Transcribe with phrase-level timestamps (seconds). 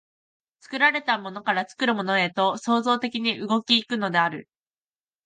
[0.61, 4.49] 作られたものから作るものへと創造的に動き行くのである。